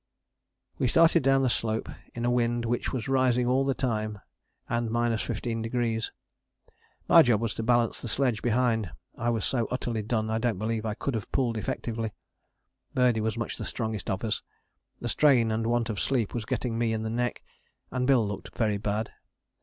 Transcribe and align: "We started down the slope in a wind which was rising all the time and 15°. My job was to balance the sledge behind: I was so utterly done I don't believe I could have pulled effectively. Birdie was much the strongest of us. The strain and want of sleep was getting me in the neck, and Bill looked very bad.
"We 0.79 0.87
started 0.87 1.21
down 1.21 1.43
the 1.43 1.47
slope 1.51 1.87
in 2.15 2.25
a 2.25 2.31
wind 2.31 2.65
which 2.65 2.91
was 2.91 3.07
rising 3.07 3.45
all 3.45 3.63
the 3.63 3.75
time 3.75 4.17
and 4.67 4.89
15°. 4.89 6.09
My 7.07 7.21
job 7.21 7.39
was 7.39 7.53
to 7.53 7.61
balance 7.61 8.01
the 8.01 8.07
sledge 8.07 8.41
behind: 8.41 8.89
I 9.15 9.29
was 9.29 9.45
so 9.45 9.67
utterly 9.69 10.01
done 10.01 10.31
I 10.31 10.39
don't 10.39 10.57
believe 10.57 10.87
I 10.87 10.95
could 10.95 11.13
have 11.13 11.31
pulled 11.31 11.55
effectively. 11.55 12.13
Birdie 12.95 13.21
was 13.21 13.37
much 13.37 13.57
the 13.57 13.63
strongest 13.63 14.09
of 14.09 14.23
us. 14.23 14.41
The 14.99 15.07
strain 15.07 15.51
and 15.51 15.67
want 15.67 15.87
of 15.87 15.99
sleep 15.99 16.33
was 16.33 16.45
getting 16.45 16.79
me 16.79 16.93
in 16.93 17.03
the 17.03 17.11
neck, 17.11 17.43
and 17.91 18.07
Bill 18.07 18.27
looked 18.27 18.55
very 18.57 18.79
bad. 18.79 19.11